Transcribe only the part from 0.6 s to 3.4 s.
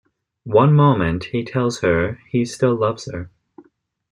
moment he tells her he still loves her.